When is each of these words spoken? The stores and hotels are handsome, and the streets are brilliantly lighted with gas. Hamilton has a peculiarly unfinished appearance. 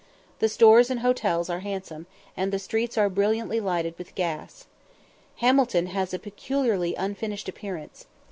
The 0.39 0.49
stores 0.49 0.89
and 0.89 1.01
hotels 1.01 1.47
are 1.47 1.59
handsome, 1.59 2.07
and 2.35 2.51
the 2.51 2.57
streets 2.57 2.97
are 2.97 3.07
brilliantly 3.07 3.59
lighted 3.59 3.93
with 3.99 4.15
gas. 4.15 4.65
Hamilton 5.35 5.85
has 5.85 6.11
a 6.11 6.17
peculiarly 6.17 6.95
unfinished 6.95 7.47
appearance. 7.47 8.07